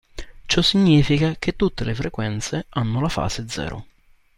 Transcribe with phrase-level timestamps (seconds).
[0.47, 3.85] Ciò significa che tutte le frequenze hanno la fase zero.